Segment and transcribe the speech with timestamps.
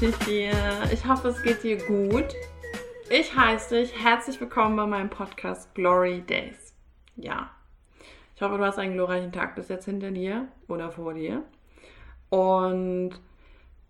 [0.00, 0.52] dir?
[0.92, 2.26] Ich hoffe, es geht dir gut.
[3.10, 6.72] Ich heiße dich herzlich willkommen bei meinem Podcast Glory Days.
[7.16, 7.50] Ja,
[8.36, 11.42] ich hoffe, du hast einen glorreichen Tag bis jetzt hinter dir oder vor dir.
[12.30, 13.20] Und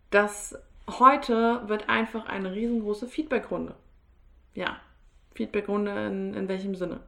[0.08, 0.58] das
[0.88, 3.74] heute wird einfach eine riesengroße Feedbackrunde.
[4.54, 4.80] Ja,
[5.34, 7.00] Feedbackrunde in, in welchem Sinne?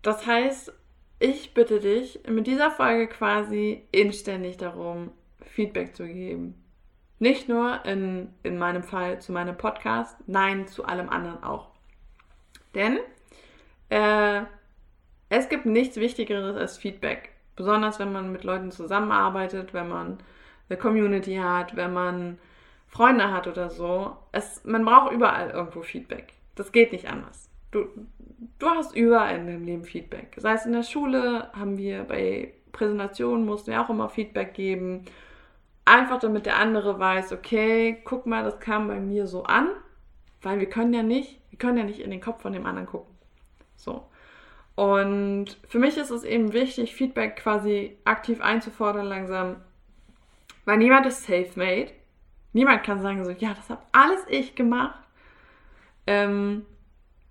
[0.00, 0.72] Das heißt,
[1.18, 5.10] ich bitte dich mit dieser Folge quasi inständig darum,
[5.42, 6.54] Feedback zu geben.
[7.20, 11.68] Nicht nur in, in meinem Fall zu meinem Podcast, nein, zu allem anderen auch.
[12.74, 12.98] Denn
[13.90, 14.42] äh,
[15.28, 17.30] es gibt nichts Wichtigeres als Feedback.
[17.56, 20.18] Besonders wenn man mit Leuten zusammenarbeitet, wenn man
[20.70, 22.38] eine Community hat, wenn man
[22.88, 24.16] Freunde hat oder so.
[24.32, 26.32] Es, man braucht überall irgendwo Feedback.
[26.54, 27.50] Das geht nicht anders.
[27.70, 27.86] Du,
[28.58, 30.36] du hast überall in deinem Leben Feedback.
[30.38, 35.04] Sei es in der Schule, haben wir bei Präsentationen, mussten wir auch immer Feedback geben.
[35.84, 39.68] Einfach damit der andere weiß, okay, guck mal, das kam bei mir so an,
[40.42, 42.86] weil wir können ja nicht, wir können ja nicht in den Kopf von dem anderen
[42.86, 43.14] gucken.
[43.76, 44.06] So.
[44.76, 49.56] Und für mich ist es eben wichtig, Feedback quasi aktiv einzufordern langsam,
[50.64, 51.90] weil niemand ist safe-made.
[52.52, 54.98] Niemand kann sagen so, ja, das habe alles ich gemacht.
[56.06, 56.64] Ähm,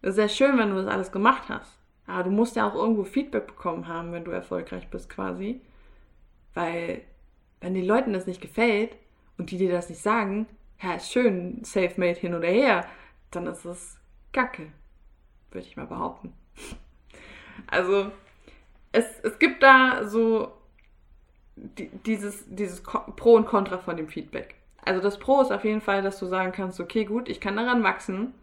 [0.02, 1.78] sehr schön, wenn du das alles gemacht hast.
[2.08, 5.62] Aber du musst ja auch irgendwo Feedback bekommen haben, wenn du erfolgreich bist quasi.
[6.54, 7.02] Weil
[7.62, 8.96] wenn den Leuten das nicht gefällt
[9.38, 10.48] und die dir das nicht sagen,
[10.82, 12.86] ja, ist schön, safe-made hin oder her,
[13.32, 14.00] dann ist es
[14.32, 14.68] Kacke,
[15.52, 16.34] würde ich mal behaupten.
[17.68, 18.12] Also,
[18.92, 20.54] es, es gibt da so
[21.56, 24.56] die, dieses, dieses Pro und Contra von dem Feedback.
[24.82, 27.58] Also das Pro ist auf jeden Fall, dass du sagen kannst, okay, gut, ich kann
[27.58, 28.34] daran wachsen,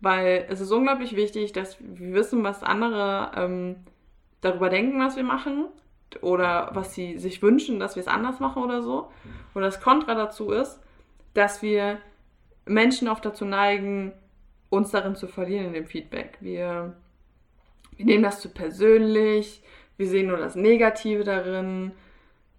[0.00, 3.76] weil es ist unglaublich wichtig, dass wir wissen, was andere ähm,
[4.40, 5.66] darüber denken, was wir machen
[6.22, 9.10] oder was sie sich wünschen, dass wir es anders machen oder so.
[9.54, 10.80] Und das Kontra dazu ist,
[11.34, 11.98] dass wir
[12.66, 14.12] Menschen oft dazu neigen,
[14.70, 16.38] uns darin zu verlieren in dem Feedback.
[16.40, 16.94] Wir,
[17.96, 19.62] wir nehmen das zu persönlich,
[19.96, 21.92] wir sehen nur das Negative darin,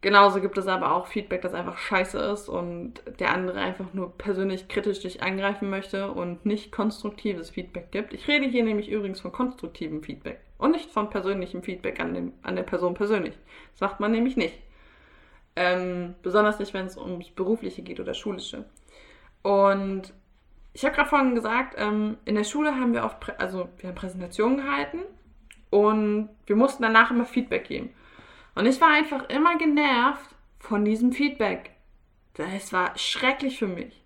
[0.02, 4.18] Genauso gibt es aber auch Feedback, das einfach scheiße ist und der andere einfach nur
[4.18, 8.14] persönlich kritisch dich angreifen möchte und nicht konstruktives Feedback gibt.
[8.14, 12.34] Ich rede hier nämlich übrigens von konstruktivem Feedback und nicht von persönlichem Feedback an, dem,
[12.44, 13.38] an der Person persönlich.
[13.74, 14.58] Das macht man nämlich nicht.
[15.58, 18.64] Ähm, besonders nicht, wenn es ums Berufliche geht oder Schulische.
[19.42, 20.14] Und
[20.72, 23.90] ich habe gerade vorhin gesagt, ähm, in der Schule haben wir oft, Prä also wir
[23.90, 25.00] haben Präsentationen gehalten
[25.72, 27.90] und wir mussten danach immer Feedback geben.
[28.56, 31.72] Und ich war einfach immer genervt von diesem Feedback.
[32.38, 34.04] Es war schrecklich für mich.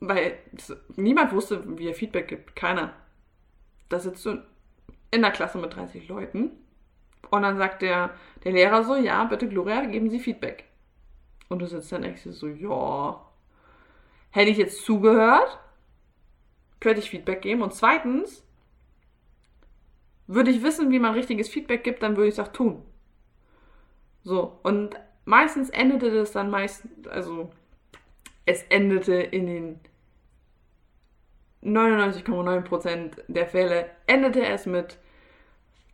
[0.00, 0.38] Weil
[0.96, 2.54] niemand wusste, wie er Feedback gibt.
[2.54, 2.92] Keiner.
[3.88, 4.42] Da sitzt du
[5.10, 6.50] in der Klasse mit 30 Leuten
[7.30, 8.10] und dann sagt der,
[8.44, 10.64] der Lehrer so, ja, bitte Gloria, geben Sie Feedback.
[11.48, 13.20] Und du sitzt dann echt so, ja,
[14.30, 15.58] hätte ich jetzt zugehört,
[16.80, 17.62] könnte ich Feedback geben.
[17.62, 18.45] Und zweitens,
[20.26, 22.84] würde ich wissen, wie man richtiges Feedback gibt, dann würde ich es auch tun.
[24.24, 27.50] So, und meistens endete das dann meistens, also
[28.44, 29.80] es endete in den
[31.62, 34.98] 99,9% der Fälle, endete es mit,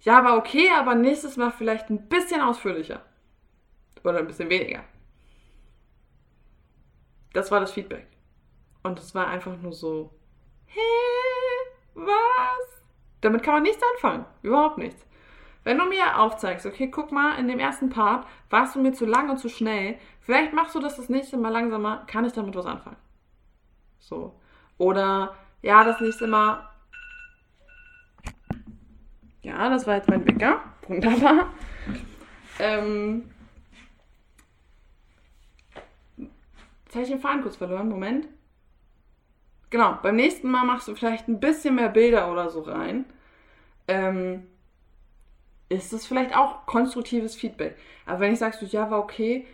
[0.00, 3.02] ja, war okay, aber nächstes Mal vielleicht ein bisschen ausführlicher.
[4.04, 4.84] Oder ein bisschen weniger.
[7.32, 8.06] Das war das Feedback.
[8.82, 10.10] Und es war einfach nur so,
[10.66, 10.80] hä,
[11.94, 12.81] was?
[13.22, 14.26] Damit kann man nichts anfangen.
[14.42, 15.06] Überhaupt nichts.
[15.64, 19.06] Wenn du mir aufzeigst, okay, guck mal, in dem ersten Part warst du mir zu
[19.06, 22.56] lang und zu schnell, vielleicht machst du das das nächste Mal langsamer, kann ich damit
[22.56, 22.96] was anfangen.
[24.00, 24.38] So.
[24.76, 26.68] Oder, ja, das nächste Mal.
[29.42, 30.60] Ja, das war jetzt mein Wecker.
[30.88, 31.52] Wunderbar.
[32.58, 33.30] Ähm.
[36.16, 37.88] Jetzt habe ich den Faden kurz verloren.
[37.88, 38.26] Moment.
[39.70, 43.06] Genau, beim nächsten Mal machst du vielleicht ein bisschen mehr Bilder oder so rein.
[43.88, 44.46] Ähm,
[45.68, 47.76] ist das vielleicht auch konstruktives Feedback.
[48.06, 49.46] Aber wenn ich sagst du, ja, war okay,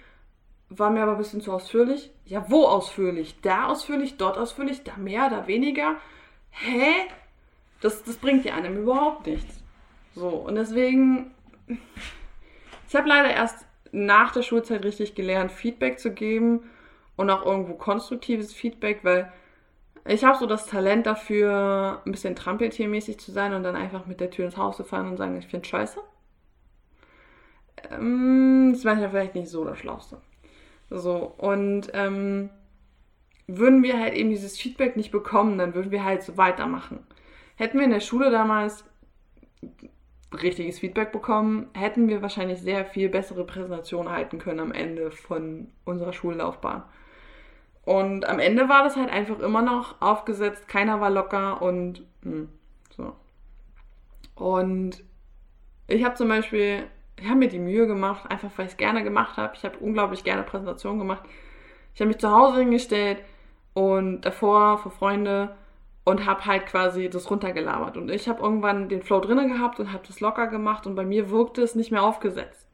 [0.68, 2.10] war mir aber ein bisschen zu ausführlich.
[2.26, 3.36] Ja, wo ausführlich?
[3.40, 5.96] Da ausführlich, dort ausführlich, da mehr, da weniger.
[6.50, 6.92] Hä?
[7.80, 9.62] Das, das bringt dir einem überhaupt nichts.
[10.14, 11.30] So, und deswegen,
[12.88, 16.68] ich habe leider erst nach der Schulzeit richtig gelernt, Feedback zu geben
[17.16, 19.32] und auch irgendwo konstruktives Feedback, weil
[20.08, 24.20] ich habe so das Talent dafür, ein bisschen trampeltiermäßig zu sein und dann einfach mit
[24.20, 26.00] der Tür ins Haus zu fahren und sagen, ich finde scheiße.
[27.90, 30.20] Ähm, das war ja vielleicht nicht so das Schlauste.
[30.90, 32.50] So, und ähm,
[33.46, 37.00] würden wir halt eben dieses Feedback nicht bekommen, dann würden wir halt so weitermachen.
[37.56, 38.84] Hätten wir in der Schule damals
[40.32, 45.68] richtiges Feedback bekommen, hätten wir wahrscheinlich sehr viel bessere Präsentationen halten können am Ende von
[45.84, 46.84] unserer Schullaufbahn.
[47.88, 52.32] Und am Ende war das halt einfach immer noch aufgesetzt, keiner war locker und mh,
[52.32, 52.48] hm,
[52.94, 53.14] so.
[54.34, 55.02] Und
[55.86, 56.82] ich habe zum Beispiel,
[57.18, 59.54] ich habe mir die Mühe gemacht, einfach weil ich es gerne gemacht habe.
[59.56, 61.22] Ich habe unglaublich gerne Präsentationen gemacht.
[61.94, 63.22] Ich habe mich zu Hause hingestellt
[63.72, 65.56] und davor vor Freunde
[66.04, 67.96] und habe halt quasi das runtergelabert.
[67.96, 71.06] Und ich habe irgendwann den Flow drinne gehabt und habe das locker gemacht und bei
[71.06, 72.67] mir wirkte es nicht mehr aufgesetzt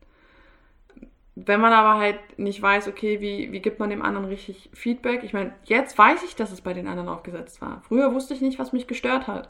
[1.36, 5.24] wenn man aber halt nicht weiß, okay, wie, wie gibt man dem anderen richtig Feedback?
[5.24, 7.82] Ich meine, jetzt weiß ich, dass es bei den anderen aufgesetzt war.
[7.88, 9.48] Früher wusste ich nicht, was mich gestört hat.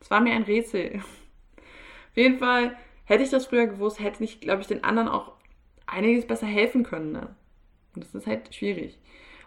[0.00, 0.96] Es war mir ein Rätsel.
[0.96, 5.32] Auf jeden Fall, hätte ich das früher gewusst, hätte ich, glaube ich, den anderen auch
[5.86, 7.12] einiges besser helfen können.
[7.12, 7.34] Ne?
[7.94, 8.98] Und das ist halt schwierig.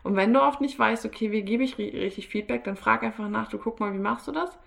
[0.04, 3.28] Und wenn du oft nicht weißt, okay, wie gebe ich richtig Feedback, dann frag einfach
[3.30, 4.58] nach, du guck mal, wie machst du das?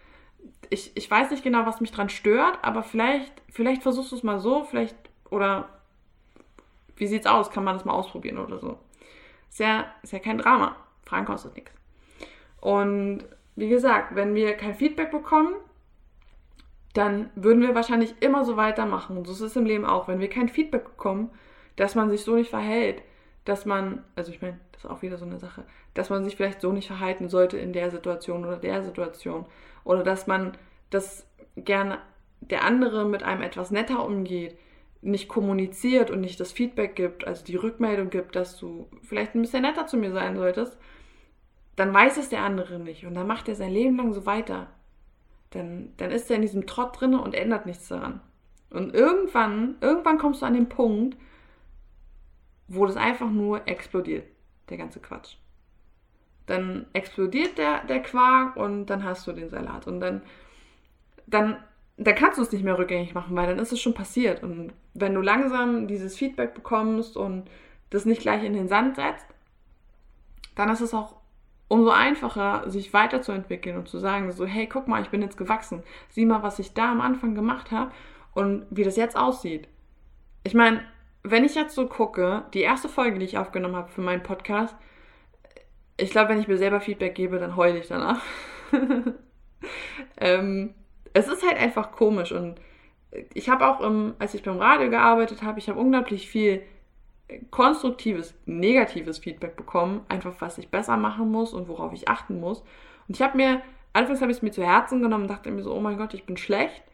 [0.71, 4.23] Ich, ich weiß nicht genau, was mich dran stört, aber vielleicht, vielleicht versuchst du es
[4.23, 4.97] mal so, vielleicht,
[5.31, 5.69] oder
[6.97, 7.51] wie sieht's aus?
[7.51, 8.79] Kann man das mal ausprobieren oder so?
[9.51, 10.77] Ist ja, ist ja kein Drama.
[11.05, 11.73] Fragen kostet nichts.
[12.61, 15.55] Und wie gesagt, wenn wir kein Feedback bekommen,
[16.95, 19.17] dann würden wir wahrscheinlich immer so weitermachen.
[19.17, 20.09] Und so ist es im Leben auch.
[20.09, 21.31] Wenn wir kein Feedback bekommen,
[21.77, 23.03] dass man sich so nicht verhält,
[23.45, 25.65] dass man, also ich meine, das ist auch wieder so eine Sache,
[25.95, 29.47] dass man sich vielleicht so nicht verhalten sollte in der Situation oder der Situation.
[29.85, 30.57] Oder dass man,
[30.91, 31.27] dass
[31.57, 31.99] gerne
[32.41, 34.59] der andere mit einem etwas netter umgeht,
[35.07, 39.43] nicht kommuniziert und nicht das Feedback gibt, also die Rückmeldung gibt, dass du vielleicht ein
[39.43, 40.77] bisschen netter zu mir sein solltest,
[41.77, 44.69] dann weiß es der andere nicht und dann macht er sein Leben lang so weiter.
[45.51, 48.21] Dann, dann ist er in diesem Trott drin und ändert nichts daran.
[48.71, 51.17] Und irgendwann, irgendwann kommst du an den Punkt,
[52.67, 54.27] wo das einfach nur explodiert,
[54.69, 55.37] der ganze Quatsch.
[56.47, 59.87] Dann explodiert der, der Quark und dann hast du den Salat.
[59.87, 60.23] Und dann,
[61.27, 61.59] dann
[61.97, 64.43] da kannst du es nicht mehr rückgängig machen, weil dann ist es schon passiert.
[64.43, 67.49] Und wenn du langsam dieses Feedback bekommst und
[67.91, 69.27] das nicht gleich in den Sand setzt,
[70.55, 71.17] dann ist es auch
[71.69, 75.83] umso einfacher, sich weiterzuentwickeln und zu sagen, so, hey, guck mal, ich bin jetzt gewachsen.
[76.11, 77.93] Sieh mal, was ich da am Anfang gemacht habe
[78.35, 79.69] und wie das jetzt aussieht.
[80.45, 80.83] Ich meine,
[81.23, 84.77] wenn ich jetzt so gucke, die erste Folge, die ich aufgenommen habe für meinen Podcast,
[85.97, 88.21] ich glaube, wenn ich mir selber Feedback gebe, dann heule ich danach.
[90.19, 90.75] ähm,
[91.17, 92.61] es ist halt einfach komisch und
[93.33, 96.63] ich habe auch, im, als ich beim Radio gearbeitet habe, ich habe unglaublich viel
[97.51, 102.61] konstruktives, negatives Feedback bekommen, einfach was ich besser machen muss und worauf ich achten muss.
[103.09, 103.63] Und ich habe mir,
[103.95, 106.13] anfangs habe ich es mir zu Herzen genommen und dachte mir so, oh mein Gott,
[106.13, 106.85] ich bin schlecht.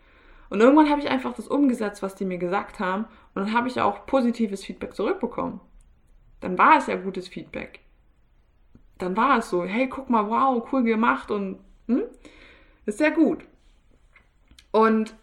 [0.50, 3.06] Und irgendwann habe ich einfach das umgesetzt, was die mir gesagt haben.
[3.34, 5.60] Und dann habe ich auch positives Feedback zurückbekommen.
[6.40, 7.80] Dann war es ja gutes Feedback.
[8.98, 11.58] Dann war es so, hey, guck mal, wow, cool gemacht und
[11.88, 12.04] hm,
[12.86, 13.44] ist sehr gut.
[14.72, 15.14] Und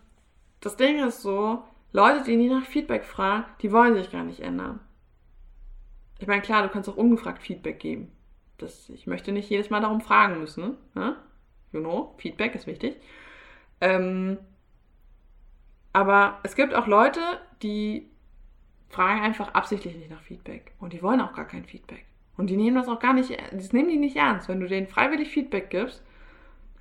[0.62, 4.40] das Ding ist so, Leute, die nie nach Feedback fragen, die wollen sich gar nicht
[4.40, 4.80] ändern.
[6.20, 8.12] Ich meine, klar, du kannst auch ungefragt Feedback geben.
[8.58, 10.78] Das, ich möchte nicht jedes Mal darum fragen müssen.
[10.94, 11.16] Ne?
[11.72, 12.98] You know, Feedback ist wichtig.
[13.82, 14.38] Ähm,
[15.94, 17.22] aber es gibt auch Leute,
[17.64, 18.10] die
[18.90, 20.74] fragen einfach absichtlich nicht nach Feedback.
[20.80, 22.06] Und die wollen auch gar kein Feedback.
[22.38, 24.50] Und die nehmen das auch gar nicht, das nehmen die nicht ernst.
[24.50, 26.04] Wenn du denen freiwillig Feedback gibst,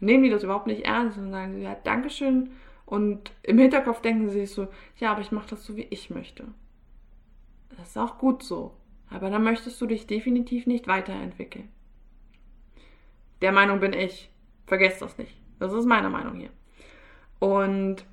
[0.00, 2.50] nehmen die das überhaupt nicht ernst und sagen, ja, Dankeschön.
[2.88, 6.08] Und im Hinterkopf denken sie sich so, ja, aber ich mache das so, wie ich
[6.08, 6.46] möchte.
[7.76, 8.74] Das ist auch gut so.
[9.10, 11.68] Aber dann möchtest du dich definitiv nicht weiterentwickeln.
[13.42, 14.30] Der Meinung bin ich.
[14.66, 15.38] Vergesst das nicht.
[15.58, 16.50] Das ist meine Meinung hier.
[17.38, 18.06] Und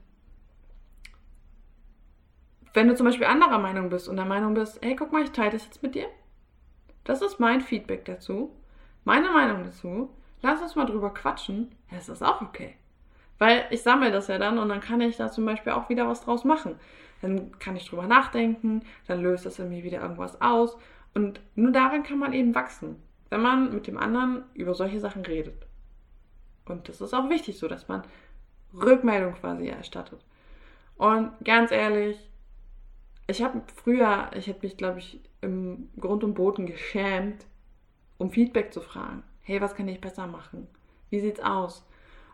[2.73, 5.31] wenn du zum Beispiel anderer Meinung bist und der Meinung bist, hey, guck mal, ich
[5.31, 6.07] teile das jetzt mit dir.
[7.05, 8.51] Das ist mein Feedback dazu.
[9.05, 10.09] Meine Meinung dazu
[10.45, 12.75] lass uns mal drüber quatschen, ja, ist das auch okay.
[13.37, 16.07] Weil ich sammle das ja dann und dann kann ich da zum Beispiel auch wieder
[16.07, 16.75] was draus machen.
[17.21, 20.77] Dann kann ich drüber nachdenken, dann löst das in mir wieder irgendwas aus.
[21.13, 25.25] Und nur daran kann man eben wachsen, wenn man mit dem anderen über solche Sachen
[25.25, 25.65] redet.
[26.65, 28.03] Und das ist auch wichtig so, dass man
[28.73, 30.19] Rückmeldung quasi erstattet.
[30.97, 32.17] Und ganz ehrlich,
[33.27, 37.45] ich habe früher, ich hätte mich, glaube ich, im Grund und Boden geschämt,
[38.17, 40.67] um Feedback zu fragen hey, was kann ich besser machen?
[41.09, 41.85] Wie sieht's aus?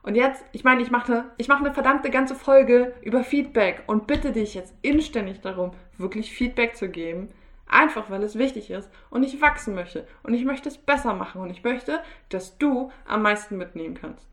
[0.03, 4.07] Und jetzt, ich meine, ich mache, ich mache eine verdammte ganze Folge über Feedback und
[4.07, 7.29] bitte dich jetzt inständig darum, wirklich Feedback zu geben.
[7.67, 11.41] Einfach weil es wichtig ist und ich wachsen möchte und ich möchte es besser machen
[11.41, 14.27] und ich möchte, dass du am meisten mitnehmen kannst.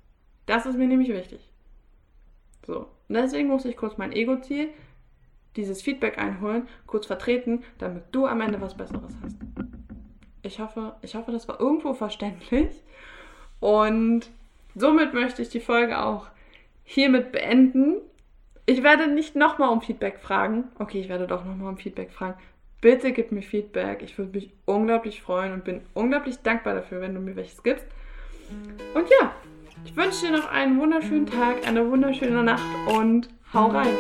[0.47, 1.49] Das ist mir nämlich wichtig.
[2.67, 4.71] So, und deswegen muss ich kurz mein Ego-Ziel,
[5.57, 9.37] dieses Feedback einholen, kurz vertreten, damit du am Ende was Besseres hast.
[10.43, 12.83] Ich hoffe, ich hoffe, das war irgendwo verständlich.
[13.61, 14.31] Und
[14.75, 16.29] somit möchte ich die Folge auch
[16.85, 17.97] hiermit beenden.
[18.67, 20.65] Ich werde nicht nochmal um Feedback fragen.
[20.79, 22.39] Okay, ich werde doch nochmal um Feedback fragen.
[22.81, 24.03] Bitte gib mir Feedback.
[24.03, 27.87] Ich würde mich unglaublich freuen und bin unglaublich dankbar dafür, wenn du mir welches gibst.
[28.95, 29.35] Und ja,
[29.85, 33.95] ich wünsche dir noch einen wunderschönen Tag, eine wunderschöne Nacht und hau rein.